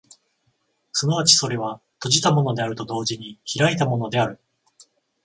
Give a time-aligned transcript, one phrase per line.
[0.93, 4.39] 即ちそれは閉じたものであると同時に開いたものである。